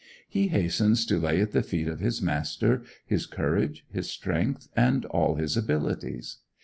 He 0.27 0.47
hastens 0.47 1.05
to 1.05 1.19
lay 1.19 1.39
at 1.41 1.51
the 1.51 1.61
feet 1.61 1.87
of 1.87 1.99
his 1.99 2.23
master 2.23 2.81
his 3.05 3.27
courage, 3.27 3.85
his 3.91 4.09
strength, 4.09 4.67
and 4.75 5.05
all 5.05 5.35
his 5.35 5.55
abilities. 5.55 6.37